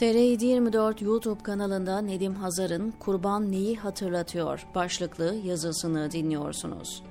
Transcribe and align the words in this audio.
TR 0.00 0.04
24 0.04 1.02
YouTube 1.02 1.42
kanalında 1.42 2.00
Nedim 2.00 2.34
Hazar'ın 2.34 2.90
Kurban 2.90 3.52
Neyi 3.52 3.76
Hatırlatıyor 3.76 4.66
başlıklı 4.74 5.34
yazısını 5.44 6.12
dinliyorsunuz. 6.12 7.02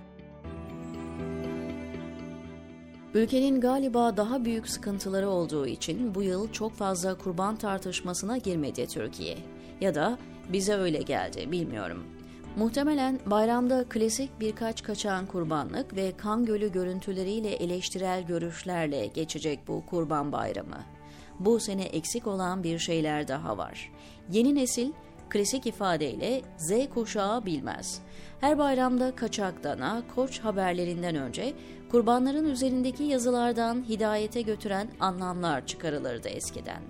Ülkenin 3.13 3.61
galiba 3.61 4.17
daha 4.17 4.45
büyük 4.45 4.69
sıkıntıları 4.69 5.29
olduğu 5.29 5.67
için 5.67 6.15
bu 6.15 6.23
yıl 6.23 6.51
çok 6.51 6.73
fazla 6.73 7.17
kurban 7.17 7.55
tartışmasına 7.55 8.37
girmedi 8.37 8.87
Türkiye. 8.87 9.37
Ya 9.81 9.95
da 9.95 10.17
bize 10.53 10.73
öyle 10.73 11.01
geldi 11.01 11.51
bilmiyorum. 11.51 12.03
Muhtemelen 12.57 13.19
bayramda 13.25 13.85
klasik 13.89 14.39
birkaç 14.39 14.83
kaçan 14.83 15.25
kurbanlık 15.25 15.95
ve 15.95 16.17
kan 16.17 16.45
gölü 16.45 16.71
görüntüleriyle 16.71 17.49
eleştirel 17.49 18.27
görüşlerle 18.27 19.07
geçecek 19.07 19.59
bu 19.67 19.85
kurban 19.85 20.31
bayramı. 20.31 20.98
Bu 21.39 21.59
sene 21.59 21.83
eksik 21.83 22.27
olan 22.27 22.63
bir 22.63 22.79
şeyler 22.79 23.27
daha 23.27 23.57
var. 23.57 23.91
Yeni 24.31 24.55
nesil 24.55 24.91
klasik 25.29 25.65
ifadeyle 25.65 26.41
Z 26.57 26.71
kuşağı 26.93 27.45
bilmez. 27.45 28.01
Her 28.41 28.57
bayramda 28.57 29.15
kaçak 29.15 29.63
dana, 29.63 30.03
koç 30.15 30.39
haberlerinden 30.39 31.15
önce 31.15 31.53
kurbanların 31.91 32.49
üzerindeki 32.49 33.03
yazılardan 33.03 33.85
hidayete 33.89 34.41
götüren 34.41 34.89
anlamlar 34.99 35.65
çıkarılırdı 35.65 36.27
eskiden. 36.27 36.81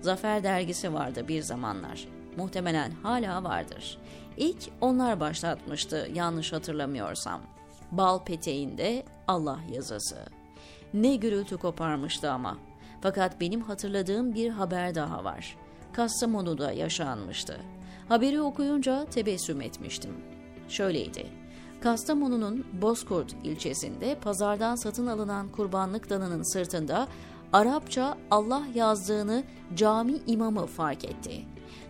Zafer 0.00 0.44
dergisi 0.44 0.92
vardı 0.92 1.28
bir 1.28 1.42
zamanlar. 1.42 2.08
Muhtemelen 2.36 2.90
hala 3.02 3.44
vardır. 3.44 3.98
İlk 4.36 4.70
onlar 4.80 5.20
başlatmıştı 5.20 6.08
yanlış 6.14 6.52
hatırlamıyorsam. 6.52 7.40
Bal 7.90 8.24
peteğinde 8.24 9.04
Allah 9.28 9.60
yazısı. 9.72 10.16
Ne 10.94 11.16
gürültü 11.16 11.56
koparmıştı 11.56 12.30
ama. 12.30 12.58
Fakat 13.02 13.40
benim 13.40 13.60
hatırladığım 13.60 14.34
bir 14.34 14.50
haber 14.50 14.94
daha 14.94 15.24
var. 15.24 15.56
Kastamonu'da 15.92 16.72
yaşanmıştı. 16.72 17.60
Haberi 18.08 18.40
okuyunca 18.40 19.04
tebessüm 19.04 19.60
etmiştim. 19.60 20.10
Şöyleydi. 20.68 21.26
Kastamonu'nun 21.80 22.66
Bozkurt 22.82 23.34
ilçesinde 23.44 24.14
pazardan 24.14 24.74
satın 24.76 25.06
alınan 25.06 25.48
kurbanlık 25.48 26.10
danının 26.10 26.52
sırtında 26.52 27.08
Arapça 27.52 28.18
Allah 28.30 28.62
yazdığını 28.74 29.44
cami 29.74 30.14
imamı 30.26 30.66
fark 30.66 31.04
etti. 31.04 31.44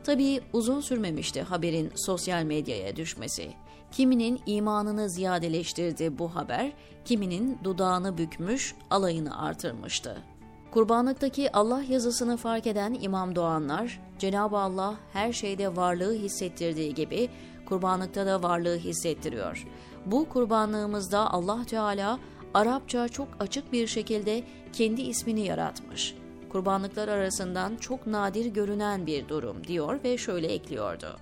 Tabii 0.04 0.40
uzun 0.52 0.80
sürmemişti 0.80 1.42
haberin 1.42 1.92
sosyal 1.94 2.42
medyaya 2.42 2.96
düşmesi. 2.96 3.50
Kiminin 3.90 4.40
imanını 4.46 5.10
ziyadeleştirdi 5.10 6.18
bu 6.18 6.34
haber, 6.34 6.72
kiminin 7.04 7.58
dudağını 7.64 8.18
bükmüş, 8.18 8.74
alayını 8.90 9.42
artırmıştı. 9.42 10.31
Kurbanlıktaki 10.72 11.52
Allah 11.52 11.82
yazısını 11.82 12.36
fark 12.36 12.66
eden 12.66 12.98
İmam 13.00 13.36
Doğanlar, 13.36 14.00
Cenab-ı 14.18 14.58
Allah 14.58 14.94
her 15.12 15.32
şeyde 15.32 15.76
varlığı 15.76 16.14
hissettirdiği 16.14 16.94
gibi 16.94 17.28
kurbanlıkta 17.66 18.26
da 18.26 18.42
varlığı 18.42 18.76
hissettiriyor. 18.76 19.66
Bu 20.06 20.28
kurbanlığımızda 20.28 21.32
Allah 21.32 21.64
Teala 21.64 22.18
Arapça 22.54 23.08
çok 23.08 23.28
açık 23.40 23.72
bir 23.72 23.86
şekilde 23.86 24.44
kendi 24.72 25.02
ismini 25.02 25.40
yaratmış. 25.46 26.14
Kurbanlıklar 26.52 27.08
arasından 27.08 27.76
çok 27.76 28.06
nadir 28.06 28.46
görünen 28.46 29.06
bir 29.06 29.28
durum 29.28 29.64
diyor 29.64 30.00
ve 30.04 30.18
şöyle 30.18 30.46
ekliyordu. 30.46 31.16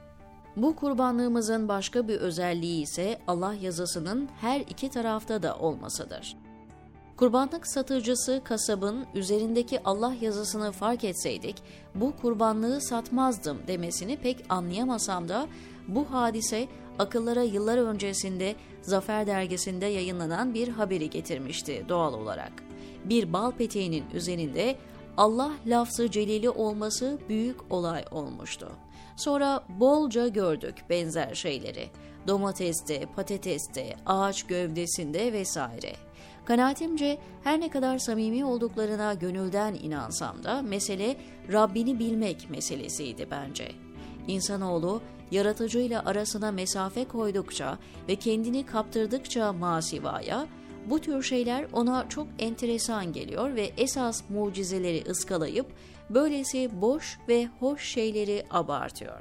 Bu 0.56 0.76
kurbanlığımızın 0.76 1.68
başka 1.68 2.08
bir 2.08 2.16
özelliği 2.16 2.82
ise 2.82 3.18
Allah 3.26 3.54
yazısının 3.54 4.28
her 4.40 4.60
iki 4.60 4.90
tarafta 4.90 5.42
da 5.42 5.56
olmasıdır. 5.56 6.36
Kurbanlık 7.20 7.66
satıcısı 7.66 8.40
kasabın 8.44 9.06
üzerindeki 9.14 9.80
Allah 9.84 10.14
yazısını 10.20 10.72
fark 10.72 11.04
etseydik 11.04 11.56
bu 11.94 12.16
kurbanlığı 12.16 12.80
satmazdım 12.80 13.58
demesini 13.66 14.16
pek 14.16 14.44
anlayamasam 14.48 15.28
da 15.28 15.46
bu 15.88 16.10
hadise 16.10 16.68
akıllara 16.98 17.42
yıllar 17.42 17.78
öncesinde 17.78 18.54
Zafer 18.82 19.26
dergisinde 19.26 19.86
yayınlanan 19.86 20.54
bir 20.54 20.68
haberi 20.68 21.10
getirmişti 21.10 21.84
doğal 21.88 22.14
olarak. 22.14 22.52
Bir 23.04 23.32
bal 23.32 23.50
peteğinin 23.50 24.04
üzerinde 24.14 24.76
Allah 25.16 25.52
lafzı 25.66 26.10
celili 26.10 26.50
olması 26.50 27.18
büyük 27.28 27.72
olay 27.72 28.04
olmuştu. 28.10 28.72
Sonra 29.16 29.64
bolca 29.68 30.28
gördük 30.28 30.74
benzer 30.90 31.34
şeyleri. 31.34 31.88
Domateste, 32.28 33.06
patateste, 33.16 33.96
ağaç 34.06 34.42
gövdesinde 34.42 35.32
vesaire. 35.32 35.92
Kanaatimce 36.44 37.18
her 37.44 37.60
ne 37.60 37.68
kadar 37.68 37.98
samimi 37.98 38.44
olduklarına 38.44 39.14
gönülden 39.14 39.74
inansam 39.74 40.44
da 40.44 40.62
mesele 40.62 41.16
Rabbini 41.52 41.98
bilmek 41.98 42.50
meselesiydi 42.50 43.26
bence. 43.30 43.72
İnsanoğlu 44.28 45.02
yaratıcıyla 45.30 46.02
arasına 46.04 46.52
mesafe 46.52 47.04
koydukça 47.04 47.78
ve 48.08 48.16
kendini 48.16 48.66
kaptırdıkça 48.66 49.52
masivaya 49.52 50.46
bu 50.86 50.98
tür 50.98 51.22
şeyler 51.22 51.66
ona 51.72 52.08
çok 52.08 52.26
enteresan 52.38 53.12
geliyor 53.12 53.54
ve 53.54 53.70
esas 53.76 54.22
mucizeleri 54.30 55.04
ıskalayıp 55.10 55.66
böylesi 56.10 56.80
boş 56.80 57.18
ve 57.28 57.48
hoş 57.60 57.88
şeyleri 57.88 58.44
abartıyor. 58.50 59.20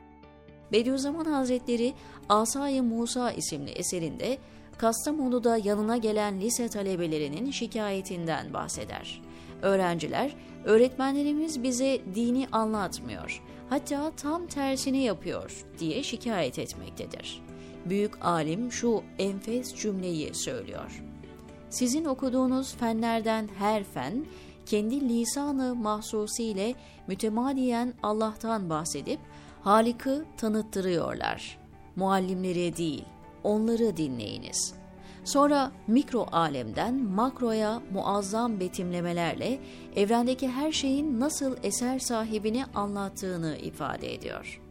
Bediüzzaman 0.72 1.26
Hazretleri 1.26 1.94
Asay-ı 2.30 2.84
Musa 2.84 3.32
isimli 3.32 3.72
eserinde 3.72 4.38
Kastamonu'da 4.80 5.58
yanına 5.58 5.98
gelen 5.98 6.42
lise 6.42 6.70
talebelerinin 6.70 7.52
şikayetinden 7.52 8.54
bahseder. 8.54 9.22
Öğrenciler, 9.62 10.36
öğretmenlerimiz 10.64 11.64
bize 11.64 12.02
dini 12.16 12.48
anlatmıyor, 12.52 13.44
hatta 13.70 14.12
tam 14.12 14.48
tersini 14.48 15.04
yapıyor 15.04 15.66
diye 15.80 16.04
şikayet 16.04 16.60
etmektedir. 16.60 17.42
Büyük 17.86 18.26
alim 18.26 18.72
şu 18.72 19.04
enfes 19.20 19.76
cümleyi 19.76 20.36
söylüyor. 20.36 21.04
Sizin 21.70 22.06
okuduğunuz 22.06 22.76
fenlerden 22.76 23.50
her 23.58 23.84
fen, 23.84 24.26
kendi 24.66 25.10
lisanı 25.10 25.76
mahsusiyle 25.76 26.76
mütemadiyen 27.08 27.94
Allah'tan 28.04 28.70
bahsedip 28.70 29.20
Halik'ı 29.62 30.26
tanıttırıyorlar. 30.38 31.60
Muallimleri 31.96 32.78
değil, 32.78 33.06
onları 33.44 33.98
dinleyiniz. 33.98 34.74
Sonra 35.24 35.72
mikro 35.88 36.28
alemden 36.32 36.96
makroya 36.96 37.82
muazzam 37.94 38.60
betimlemelerle 38.60 39.60
evrendeki 39.96 40.48
her 40.48 40.72
şeyin 40.72 41.20
nasıl 41.20 41.56
eser 41.64 42.00
sahibini 42.00 42.66
anlattığını 42.66 43.58
ifade 43.58 44.14
ediyor. 44.14 44.62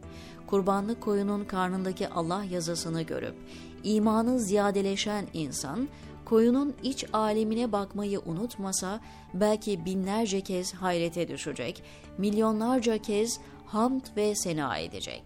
Kurbanlık 0.47 1.01
koyunun 1.01 1.45
karnındaki 1.45 2.09
Allah 2.09 2.43
yazısını 2.43 3.01
görüp 3.01 3.35
imanı 3.83 4.39
ziyadeleşen 4.39 5.25
insan 5.33 5.89
koyunun 6.25 6.75
iç 6.83 7.05
alemine 7.13 7.71
bakmayı 7.71 8.19
unutmasa 8.19 8.99
belki 9.33 9.85
binlerce 9.85 10.41
kez 10.41 10.73
hayrete 10.73 11.27
düşecek, 11.27 11.83
milyonlarca 12.17 12.97
kez 12.97 13.39
hamd 13.65 14.01
ve 14.17 14.35
sena 14.35 14.77
edecek. 14.77 15.23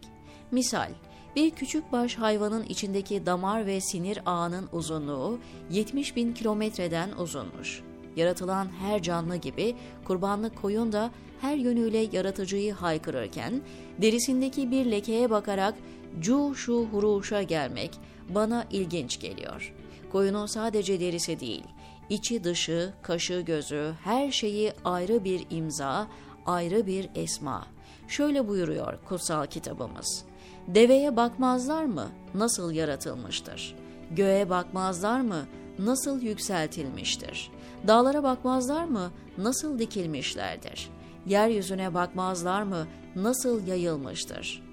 Misal, 0.51 0.89
bir 1.35 1.51
küçük 1.51 1.91
baş 1.91 2.15
hayvanın 2.15 2.63
içindeki 2.63 3.25
damar 3.25 3.65
ve 3.65 3.81
sinir 3.81 4.19
ağının 4.25 4.69
uzunluğu 4.71 5.39
70 5.69 6.15
bin 6.15 6.33
kilometreden 6.33 7.11
uzunmuş. 7.11 7.81
Yaratılan 8.15 8.67
her 8.79 9.01
canlı 9.01 9.35
gibi 9.35 9.75
kurbanlık 10.05 10.61
koyun 10.61 10.91
da 10.91 11.11
her 11.41 11.55
yönüyle 11.55 12.07
yaratıcıyı 12.11 12.73
haykırırken 12.73 13.61
derisindeki 14.01 14.71
bir 14.71 14.85
lekeye 14.85 15.29
bakarak 15.29 15.75
cu 16.19 16.55
şu 16.55 16.87
huruşa 16.91 17.43
gelmek 17.43 17.91
bana 18.29 18.65
ilginç 18.71 19.19
geliyor. 19.19 19.73
Koyunun 20.11 20.45
sadece 20.45 20.99
derisi 20.99 21.39
değil, 21.39 21.63
içi 22.09 22.43
dışı, 22.43 22.93
kaşı 23.01 23.41
gözü, 23.41 23.93
her 24.03 24.31
şeyi 24.31 24.73
ayrı 24.85 25.23
bir 25.23 25.45
imza, 25.49 26.07
ayrı 26.45 26.87
bir 26.87 27.09
esma. 27.15 27.67
Şöyle 28.07 28.47
buyuruyor 28.47 28.99
kutsal 29.09 29.45
kitabımız. 29.45 30.25
Deveye 30.67 31.15
bakmazlar 31.15 31.85
mı? 31.85 32.07
Nasıl 32.33 32.71
yaratılmıştır? 32.71 33.75
Göğe 34.11 34.49
bakmazlar 34.49 35.21
mı? 35.21 35.45
Nasıl 35.79 36.21
yükseltilmiştir? 36.21 37.51
Dağlara 37.87 38.23
bakmazlar 38.23 38.83
mı? 38.83 39.11
Nasıl 39.37 39.79
dikilmişlerdir? 39.79 40.89
Yeryüzüne 41.25 41.93
bakmazlar 41.93 42.63
mı? 42.63 42.87
Nasıl 43.15 43.67
yayılmıştır? 43.67 44.63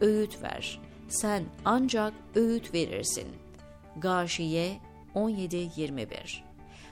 Öğüt 0.00 0.42
ver. 0.42 0.80
Sen 1.08 1.42
ancak 1.64 2.12
öğüt 2.34 2.74
verirsin. 2.74 3.28
Gâşiye 3.96 4.80
17-21 5.14 6.06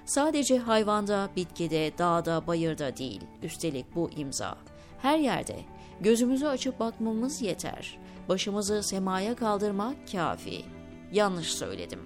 Sadece 0.04 0.58
hayvanda, 0.58 1.30
bitkide, 1.36 1.92
dağda, 1.98 2.46
bayırda 2.46 2.96
değil, 2.96 3.20
üstelik 3.42 3.94
bu 3.94 4.10
imza. 4.10 4.56
Her 5.02 5.18
yerde 5.18 5.56
gözümüzü 6.00 6.46
açıp 6.46 6.80
bakmamız 6.80 7.42
yeter. 7.42 7.98
Başımızı 8.28 8.82
semaya 8.82 9.36
kaldırmak 9.36 9.96
kafi. 10.12 10.64
Yanlış 11.12 11.52
söyledim. 11.54 12.00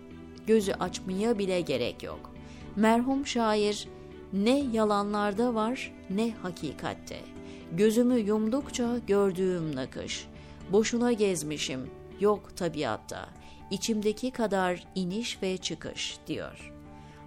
Gözü 0.47 0.73
açmaya 0.73 1.39
bile 1.39 1.61
gerek 1.61 2.03
yok. 2.03 2.35
Merhum 2.77 3.27
şair 3.27 3.89
ne 4.33 4.59
yalanlarda 4.59 5.55
var 5.55 5.93
ne 6.11 6.31
hakikatte. 6.43 7.21
Gözümü 7.73 8.19
yumdukça 8.19 8.99
gördüğüm 9.07 9.77
nakış. 9.77 10.27
Boşuna 10.73 11.13
gezmişim, 11.13 11.91
yok 12.21 12.57
tabiatta. 12.57 13.29
İçimdeki 13.71 14.31
kadar 14.31 14.85
iniş 14.95 15.43
ve 15.43 15.57
çıkış 15.57 16.19
diyor. 16.27 16.73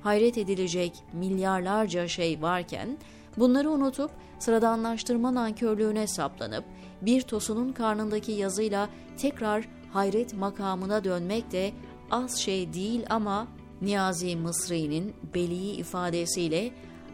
Hayret 0.02 0.38
edilecek 0.38 1.04
milyarlarca 1.14 2.08
şey 2.08 2.42
varken 2.42 2.98
bunları 3.40 3.72
unutup 3.72 4.12
sıradanlaştırma 4.40 5.34
nankörlüğüne 5.34 6.08
saplanıp 6.08 6.64
bir 7.02 7.22
tosunun 7.22 7.74
karnındaki 7.74 8.32
yazıyla 8.32 8.90
tekrar 9.18 9.68
hayret 9.94 10.34
makamına 10.34 11.04
dönmek 11.04 11.52
de 11.52 11.72
az 12.12 12.38
şey 12.38 12.74
değil 12.74 13.06
ama 13.10 13.48
Niyazi 13.82 14.36
Mısri'nin 14.36 15.16
beli 15.36 15.72
ifadesiyle 15.72 16.72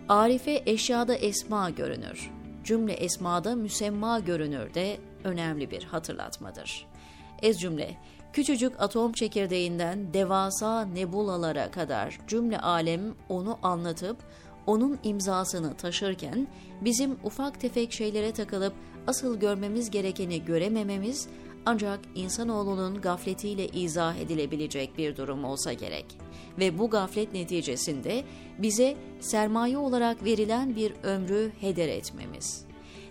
Arife 0.09 0.63
eşyada 0.65 1.15
esma 1.15 1.69
görünür. 1.69 2.31
Cümle 2.63 2.93
esmada 2.93 3.55
müsemma 3.55 4.19
görünür 4.19 4.73
de 4.73 4.97
önemli 5.23 5.71
bir 5.71 5.83
hatırlatmadır. 5.83 6.87
Ez 7.41 7.61
cümle, 7.61 7.97
küçücük 8.33 8.81
atom 8.81 9.11
çekirdeğinden 9.11 10.13
devasa 10.13 10.85
nebulalara 10.85 11.71
kadar 11.71 12.19
cümle 12.27 12.59
alem 12.59 13.15
onu 13.29 13.59
anlatıp 13.63 14.17
onun 14.67 14.99
imzasını 15.03 15.77
taşırken 15.77 16.47
bizim 16.81 17.17
ufak 17.23 17.61
tefek 17.61 17.93
şeylere 17.93 18.31
takılıp 18.31 18.73
asıl 19.07 19.39
görmemiz 19.39 19.91
gerekeni 19.91 20.45
göremememiz 20.45 21.27
ancak 21.65 21.99
insanoğlunun 22.15 23.01
gafletiyle 23.01 23.67
izah 23.67 24.15
edilebilecek 24.15 24.97
bir 24.97 25.17
durum 25.17 25.43
olsa 25.43 25.73
gerek. 25.73 26.05
Ve 26.59 26.79
bu 26.79 26.89
gaflet 26.89 27.33
neticesinde 27.33 28.23
bize 28.57 28.95
sermaye 29.19 29.77
olarak 29.77 30.23
verilen 30.23 30.75
bir 30.75 30.93
ömrü 31.03 31.51
heder 31.61 31.87
etmemiz. 31.87 32.65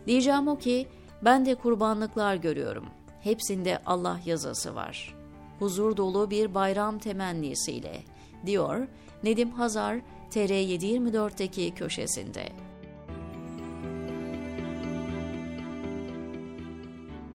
Diyeceğim 0.07 0.49
o 0.49 0.59
ki 0.59 0.87
ben 1.23 1.47
de 1.47 1.55
kurbanlıklar 1.55 2.37
görüyorum. 2.37 2.87
Hepsinde 3.21 3.79
Allah 3.87 4.21
yazısı 4.25 4.75
var. 4.75 5.15
Huzur 5.59 5.97
dolu 5.97 6.31
bir 6.31 6.55
bayram 6.55 6.99
temennisiyle, 6.99 8.03
diyor 8.47 8.87
Nedim 9.25 9.51
Hazar 9.51 10.01
TR724'teki 10.35 11.75
köşesinde. 11.75 12.64